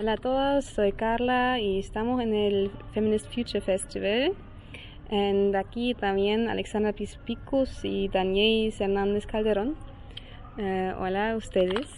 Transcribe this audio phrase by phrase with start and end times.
[0.00, 4.32] Hola a todos, soy Carla y estamos en el Feminist Future Festival.
[5.10, 9.74] Y aquí también Alexandra Pispicus y Daniel Hernández Calderón.
[10.56, 11.88] Eh, hola a ustedes.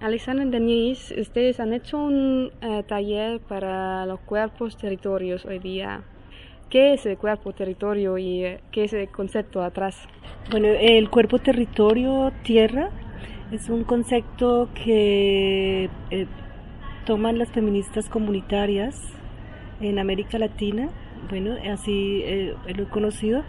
[0.00, 6.02] Alexandra y Daniel, ustedes han hecho un eh, taller para los cuerpos territorios hoy día.
[6.70, 10.08] ¿Qué es el cuerpo territorio y eh, qué es el concepto atrás?
[10.50, 12.90] Bueno, el cuerpo territorio tierra
[13.52, 15.88] es un concepto que
[17.08, 18.94] toman las feministas comunitarias
[19.80, 20.90] en América Latina,
[21.30, 23.44] bueno, así eh, lo he conocido,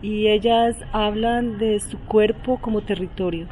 [0.00, 3.48] y ellas hablan de su cuerpo como territorio.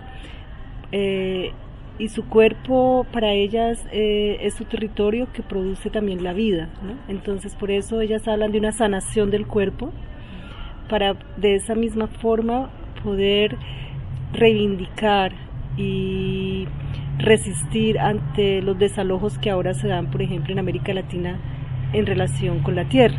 [0.92, 1.52] Eh,
[1.98, 6.70] y su cuerpo para ellas eh, es su territorio que produce también la vida.
[7.08, 9.92] Entonces por eso ellas hablan de una sanación del cuerpo
[10.88, 12.70] para de esa misma forma
[13.04, 13.58] poder
[14.32, 15.32] reivindicar
[15.76, 16.66] y
[17.18, 21.38] resistir ante los desalojos que ahora se dan, por ejemplo, en América Latina
[21.92, 23.18] en relación con la tierra.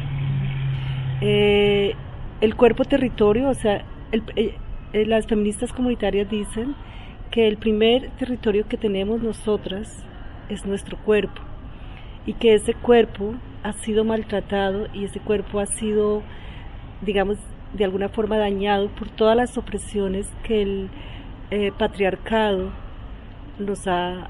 [1.21, 1.93] Eh,
[2.41, 4.55] el cuerpo territorio, o sea, eh,
[4.93, 6.75] eh, las feministas comunitarias dicen
[7.29, 10.03] que el primer territorio que tenemos nosotras
[10.49, 11.41] es nuestro cuerpo
[12.25, 16.23] y que ese cuerpo ha sido maltratado y ese cuerpo ha sido,
[17.01, 17.37] digamos,
[17.73, 20.89] de alguna forma dañado por todas las opresiones que el
[21.77, 22.71] patriarcado
[23.59, 24.29] nos ha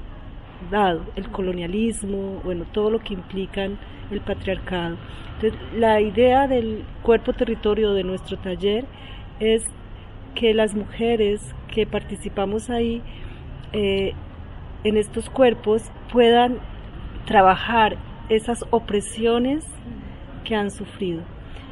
[0.70, 3.78] dado, el colonialismo, bueno, todo lo que implican
[4.10, 4.96] el patriarcado.
[5.34, 8.84] Entonces, la idea del cuerpo territorio de nuestro taller
[9.40, 9.64] es
[10.34, 11.40] que las mujeres
[11.72, 13.02] que participamos ahí
[13.72, 14.12] eh,
[14.84, 16.58] en estos cuerpos puedan
[17.26, 17.96] trabajar
[18.28, 19.64] esas opresiones
[20.44, 21.22] que han sufrido.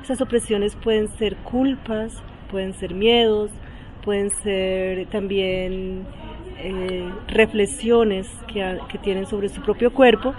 [0.03, 3.51] Esas opresiones pueden ser culpas, pueden ser miedos,
[4.03, 6.07] pueden ser también
[6.63, 10.35] eh, reflexiones que, que tienen sobre su propio cuerpo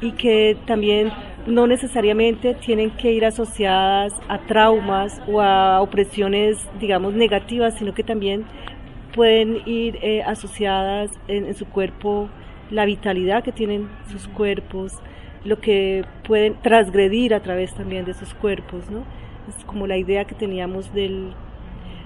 [0.00, 1.10] y que también
[1.46, 8.04] no necesariamente tienen que ir asociadas a traumas o a opresiones, digamos, negativas, sino que
[8.04, 8.44] también
[9.14, 12.28] pueden ir eh, asociadas en, su cuerpo
[12.70, 14.92] la vitalidad que tienen sus cuerpos,
[15.44, 19.04] lo que pueden transgredir a través también de sus cuerpos, ¿no?
[19.48, 21.32] Es como la idea que teníamos del,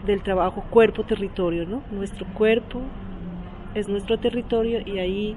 [0.06, 1.82] del trabajo cuerpo-territorio, ¿no?
[1.90, 2.80] Nuestro cuerpo
[3.74, 5.36] es nuestro territorio y ahí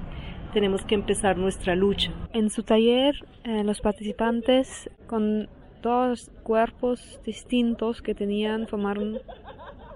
[0.52, 2.12] tenemos que empezar nuestra lucha.
[2.32, 3.14] En su taller,
[3.44, 5.48] eh, los participantes con
[5.82, 9.18] dos cuerpos distintos que tenían formaron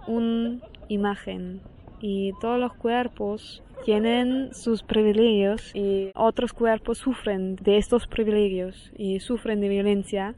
[0.06, 0.58] una
[0.88, 1.60] imagen
[2.00, 9.20] y todos los cuerpos tienen sus privilegios y otros cuerpos sufren de estos privilegios y
[9.20, 10.34] sufren de violencia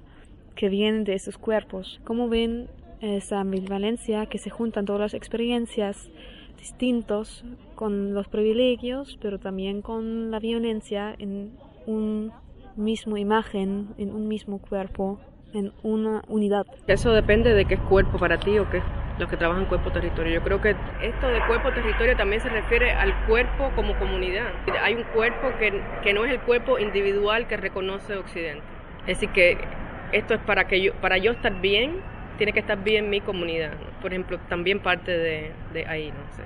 [0.54, 2.00] que vienen de esos cuerpos.
[2.04, 2.68] ¿Cómo ven
[3.00, 6.08] esa ambivalencia que se juntan todas las experiencias
[6.62, 12.32] distintos con los privilegios, pero también con la violencia en un
[12.76, 15.18] mismo imagen, en un mismo cuerpo,
[15.52, 16.64] en una unidad.
[16.86, 18.80] Eso depende de qué es cuerpo para ti o qué
[19.18, 20.34] los que trabajan cuerpo territorio.
[20.34, 24.52] Yo creo que esto de cuerpo territorio también se refiere al cuerpo como comunidad.
[24.82, 28.62] Hay un cuerpo que, que no es el cuerpo individual que reconoce Occidente.
[29.00, 29.58] Es decir, que
[30.12, 32.00] esto es para que yo, para yo estar bien,
[32.42, 33.70] tiene que estar bien mi comunidad.
[34.00, 35.52] Por ejemplo, también parte de,
[35.86, 36.42] ahí, no sé.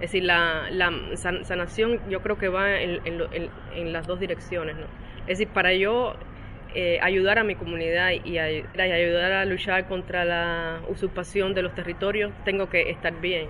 [0.00, 0.66] Es decir, la,
[1.44, 4.86] sanación yo creo que va en, en, las dos direcciones, ¿no?
[5.20, 6.16] Es decir, para yo
[6.74, 12.32] eh, ayudar a mi comunidad y, ayudar a luchar contra la usurpación de los territorios,
[12.44, 13.46] tengo que estar bien,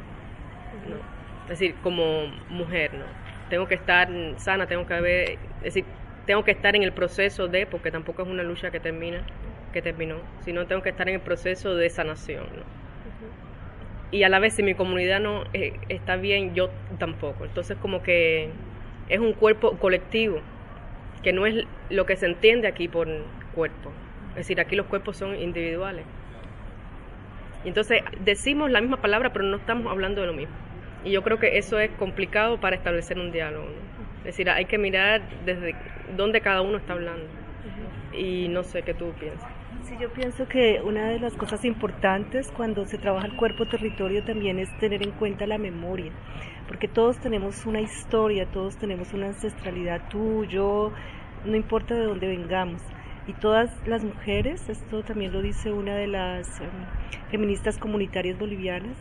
[0.91, 0.97] ¿no?
[1.45, 3.06] Es decir, como mujer, ¿no?
[3.49, 5.87] Tengo que estar sana, tengo que haber, es decir,
[6.27, 9.23] tengo que estar en el proceso de, porque tampoco es una lucha que termina,
[9.76, 12.87] que terminó, sino tengo que estar en el proceso de sanación, ¿no?
[14.10, 17.44] y a la vez si mi comunidad no eh, está bien, yo tampoco.
[17.44, 18.48] Entonces como que
[19.10, 20.41] es un cuerpo colectivo,
[21.22, 23.06] que no es lo que se entiende aquí por
[23.54, 23.92] cuerpo.
[24.31, 26.06] Es decir, aquí los cuerpos son individuales.
[27.64, 30.54] Y entonces decimos la misma palabra, pero no estamos hablando de lo mismo.
[31.04, 33.69] Y yo creo que eso es complicado para establecer un diálogo.
[34.20, 35.75] Es decir, hay que mirar desde
[36.16, 37.26] dónde cada uno está hablando.
[38.12, 39.56] Y no sé qué tú piensas.
[39.87, 44.25] Sí, yo pienso que una de las cosas importantes cuando se trabaja el cuerpo territorio
[44.25, 46.11] también es tener en cuenta la memoria,
[46.67, 50.93] porque todos tenemos una historia, todos tenemos una ancestralidad, tú, yo,
[51.44, 52.83] no importa de dónde vengamos.
[53.29, 56.69] Y todas las mujeres, esto también lo dice una de las em,
[57.31, 58.97] feministas comunitarias bolivianas,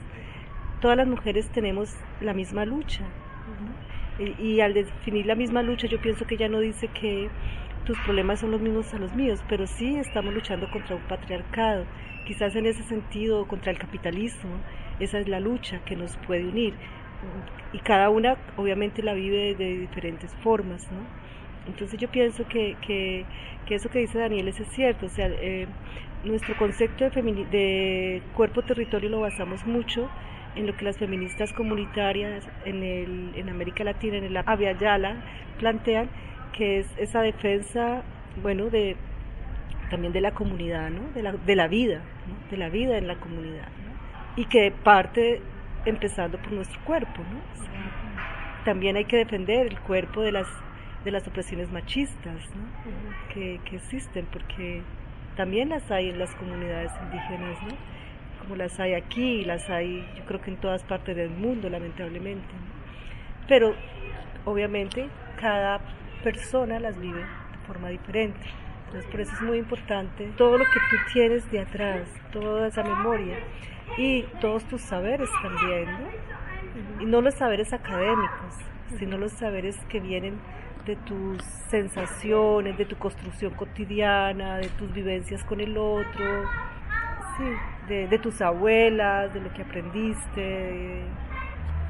[0.82, 3.04] todas las mujeres tenemos la misma lucha.
[4.20, 7.28] y, y al definir la misma lucha, yo pienso que ella no dice que
[7.86, 11.86] tus problemas son los mismos a los míos, pero sí estamos luchando contra un patriarcado,
[12.26, 14.52] quizás en ese sentido contra el capitalismo,
[15.00, 16.74] esa es la lucha que nos puede unir.
[17.74, 21.00] Y cada una obviamente la vive de diferentes formas, ¿no?
[21.68, 23.26] Entonces yo pienso que, que,
[23.70, 25.68] eso que dice Daniel es cierto, o sea, eh,
[26.24, 27.22] nuestro concepto de,
[27.52, 30.10] de cuerpo-territorio lo basamos mucho
[30.56, 35.24] en lo que las feministas comunitarias en, el, en América Latina, en el Avia Yala,
[35.60, 36.10] plantean,
[36.56, 38.04] que es esa defensa,
[38.42, 38.96] bueno, de
[39.90, 41.02] también de la comunidad, ¿no?
[41.14, 42.50] de, la, de la vida, ¿no?
[42.50, 44.42] de la vida en la comunidad, ¿no?
[44.42, 45.42] y que parte
[45.86, 47.22] empezando por nuestro cuerpo.
[47.22, 47.40] ¿no?
[48.64, 50.48] También hay que defender el cuerpo de las,
[51.04, 53.34] de las opresiones machistas ¿no?
[53.34, 54.82] que, que existen, porque
[55.36, 57.76] también las hay en las comunidades indígenas, ¿no?
[58.42, 62.54] como las hay aquí, las hay yo creo que en todas partes del mundo, lamentablemente.
[63.48, 63.76] Pero
[64.46, 65.08] obviamente
[65.40, 65.80] cada
[66.24, 68.40] persona las vive de forma diferente.
[68.86, 72.84] Entonces por eso es muy importante todo lo que tú tienes de atrás, toda esa
[72.84, 73.38] memoria
[73.98, 77.04] y todos tus saberes también, ¿no?
[77.04, 78.56] Y no los saberes académicos,
[78.98, 80.40] sino los saberes que vienen
[80.86, 86.44] de tus sensaciones, de tu construcción cotidiana, de tus vivencias con el otro,
[87.38, 87.44] sí,
[87.88, 91.02] de, tus abuelas, de lo que aprendiste.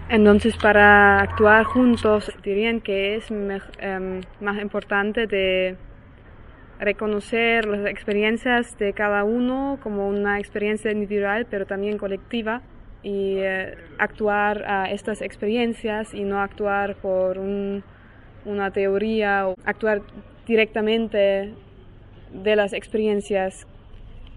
[0.08, 5.78] Entonces, para actuar juntos, dirían que es em, más importante de
[6.80, 12.62] reconocer las experiencias de cada uno como una experiencia individual, pero también colectiva,
[13.02, 20.04] y eh, actuar a estas experiencias y no actuar por una teoría o actuar
[20.46, 21.52] directamente
[22.32, 23.66] de las experiencias.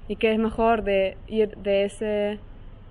[0.08, 2.40] Y que es mejor de ir de ese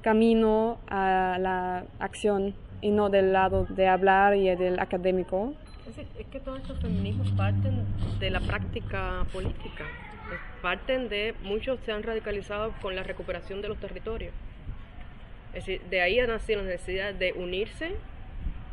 [0.03, 5.53] camino a la acción y no del lado de hablar y del académico.
[5.87, 7.85] Es, que todos estos feminismos parten
[8.19, 9.85] de la práctica política,
[10.61, 14.33] parten de, muchos se han radicalizado con la recuperación de los territorios.
[15.53, 17.91] Es decir, de ahí ha nacido la necesidad de unirse.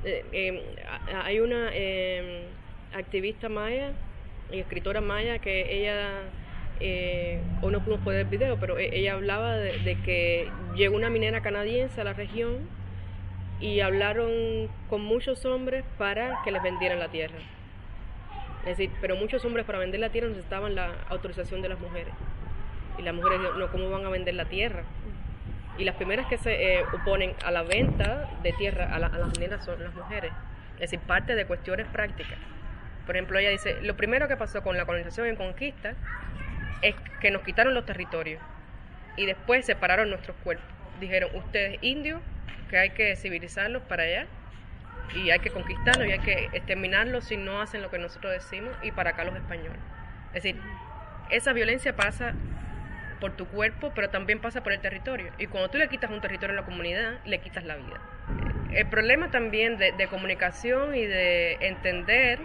[0.04, 0.58] Eh, em,
[1.24, 2.42] hay una em,
[2.92, 3.92] activista maya
[4.50, 6.24] y escritora maya que ella
[6.80, 11.10] eh, hoy no pudimos poder el video, pero e-, ella hablaba de, que llegó una
[11.10, 12.68] minera canadiense a la región
[13.60, 17.38] y hablaron con muchos hombres para que les vendieran la tierra.
[18.60, 22.14] Es decir, pero muchos hombres para vender la tierra necesitaban la autorización de las mujeres.
[22.98, 24.84] Y las mujeres no, ¿cómo van a vender la tierra?
[25.76, 29.64] Y las primeras que se eh, oponen a la venta de tierra a, las mineras
[29.64, 30.32] son las mujeres.
[30.74, 32.38] Es decir, parte de cuestiones prácticas.
[33.06, 35.94] Por ejemplo, ella dice, lo primero que pasó con la colonización y conquista
[36.80, 38.40] es que nos quitaron los territorios
[39.16, 40.66] y después separaron nuestros cuerpos.
[41.00, 42.22] Dijeron, ustedes indios,
[42.74, 44.26] que hay que civilizarlos para allá
[45.14, 48.76] y hay que conquistarlos y hay que exterminarlos si no hacen lo que nosotros decimos
[48.82, 49.78] y para acá los españoles.
[50.32, 50.60] Es decir,
[51.30, 52.34] esa violencia pasa
[53.20, 55.30] por tu cuerpo, pero también pasa por el territorio.
[55.38, 58.00] Y cuando tú le quitas un territorio a la comunidad, le quitas la vida.
[58.72, 62.40] El problema también de, de comunicación y de entender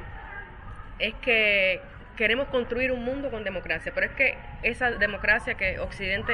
[0.99, 1.81] es que
[2.17, 6.33] queremos construir un mundo con democracia, pero es que esa democracia que Occidente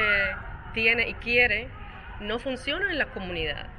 [0.74, 1.70] tiene y quiere
[2.20, 3.75] no funciona en las comunidades.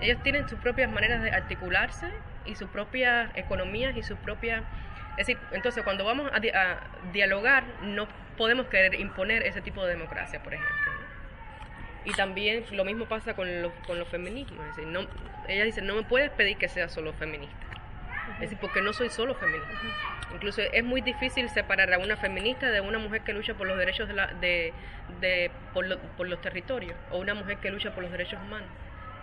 [0.00, 2.10] Ellos tienen sus propias maneras de articularse
[2.44, 4.62] y sus propias economías y sus propias...
[5.12, 6.40] Es decir, entonces cuando vamos a,
[7.12, 10.92] dialogar no podemos querer imponer ese tipo de democracia, por ejemplo.
[12.04, 14.60] Y también lo mismo pasa con los, con los feminismos.
[14.66, 15.06] Es decir, no,
[15.48, 17.64] ella dice, no me puedes pedir que sea solo feminista.
[18.34, 19.72] Es decir, porque no soy solo feminista.
[20.34, 23.78] Incluso es muy difícil separar a una feminista de una mujer que lucha por los
[23.78, 28.10] derechos de, la, de, por, por, los territorios o una mujer que lucha por los
[28.10, 28.68] derechos humanos.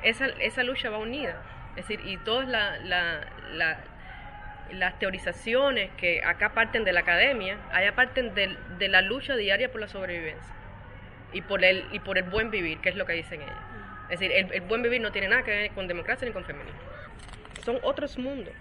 [0.03, 1.41] Esa, esa lucha va unida.
[1.75, 3.77] Es decir, y todas la, la,
[4.71, 9.71] las teorizaciones que acá parten de la academia, allá parten de, de, la lucha diaria
[9.71, 10.53] por la sobrevivencia
[11.33, 13.55] y por, el, y por el buen vivir, que es lo que dicen ellas.
[14.09, 16.43] Es decir, el, el buen vivir no tiene nada que ver con democracia ni con
[16.43, 16.79] feminismo.
[17.63, 18.53] Son otros mundos.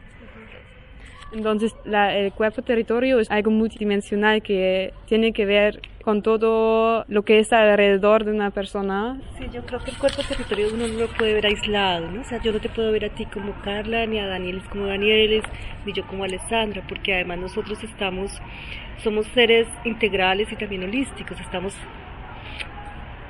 [1.33, 7.39] Entonces, el cuerpo territorio es algo multidimensional que tiene que ver con todo lo que
[7.39, 9.21] está alrededor de una persona.
[9.39, 12.23] Sí, yo creo que el cuerpo territorio uno no lo puede ver aislado, ¿no?
[12.23, 14.87] O sea, yo no te puedo ver a ti como Carla, ni a Danieles como
[14.87, 15.45] Danieles,
[15.87, 18.33] ni yo como Alessandra, porque además nosotros estamos,
[19.05, 21.75] somos seres integrales y también holísticos, estamos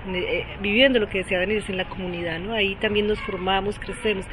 [0.08, 2.54] eh, viviendo lo que decía Danieles en la comunidad, ¿no?
[2.54, 4.24] Ahí también nos formamos, crecemos.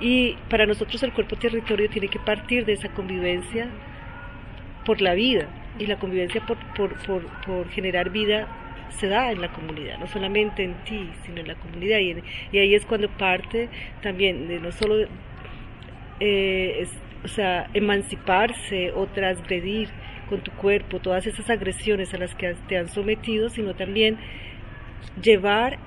[0.00, 3.68] Y para nosotros el cuerpo territorio tiene que partir de esa convivencia
[4.84, 5.48] por la vida.
[5.78, 8.48] Y la convivencia por, por, por, por generar vida
[8.90, 11.98] se da en la comunidad, no solamente en ti, sino en la comunidad.
[11.98, 12.16] Y,
[12.52, 13.68] y ahí es cuando parte
[14.02, 15.06] también de no solo
[16.18, 16.86] eh,
[17.24, 19.88] o sea, emanciparse o transgredir
[20.28, 24.16] con tu cuerpo todas esas agresiones a las que te han sometido, sino también
[25.20, 25.78] llevar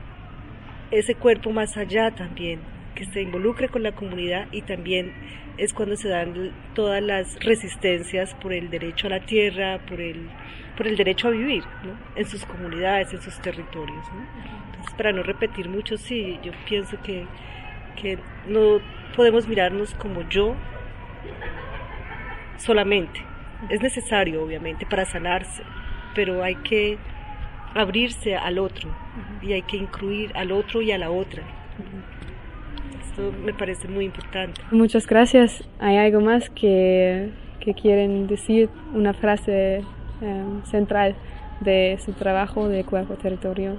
[0.91, 2.60] ese cuerpo más allá también
[2.96, 5.14] que se involucre con la comunidad y también
[5.58, 10.30] es cuando se dan todas las resistencias por el derecho a la tierra, por el,
[10.76, 11.64] por el derecho a vivir
[12.16, 14.06] en sus comunidades, en sus territorios.
[14.66, 17.26] Entonces, para no repetir mucho, sí, yo pienso que,
[18.02, 18.80] que no
[19.16, 20.56] podemos mirarnos como yo
[22.58, 23.22] solamente.
[23.70, 25.64] Es necesario, obviamente, para sanarse,
[26.16, 26.98] pero hay que
[27.76, 28.90] abrirse al otro
[29.42, 31.44] y hay que incluir al otro y a la otra.
[33.13, 34.60] Esto me parece muy importante.
[34.72, 35.63] Muchas gracias.
[35.77, 37.29] ¿Hay algo más que,
[37.60, 38.70] que quieren decir?
[38.96, 39.84] Una frase
[40.20, 41.15] em, central
[41.60, 43.77] de su trabajo de cuerpo territorio.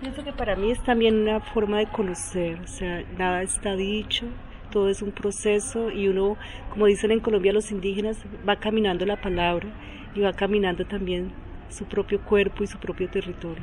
[0.00, 4.26] Pienso que para mí es también una forma de conocer, o sea, nada está dicho,
[4.72, 6.36] todo es un proceso y uno,
[6.70, 9.68] como dicen en Colombia los indígenas, va caminando la palabra
[10.16, 11.30] y va caminando también
[11.68, 13.62] su propio cuerpo y su propio territorio.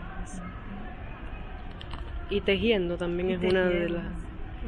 [2.29, 4.20] Y tejiendo también es una de las...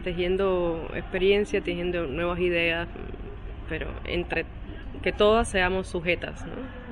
[0.04, 2.88] Tejiendo experiencia, tejiendo nuevas ideas,
[3.70, 4.46] pero entre
[5.04, 6.84] que todas seamos sujetas, ¿no?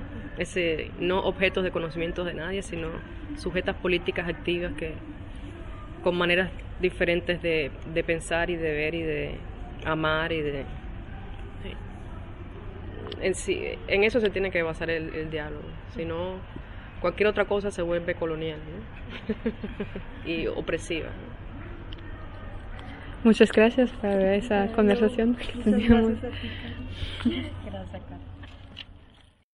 [0.99, 2.89] No objetos de conocimiento de nadie, sino
[3.37, 4.93] sujetas políticas activas que
[6.03, 7.71] con maneras diferentes de,
[8.05, 9.35] pensar y de ver y de
[9.85, 10.65] amar y de...
[13.21, 15.63] En, eso se tiene que basar el, diálogo,
[15.95, 16.37] si no
[17.01, 18.59] cualquier otra cosa se vuelve colonial
[20.25, 21.09] y opresiva.
[23.23, 26.17] Muchas gracias por esa conversación que Gracias,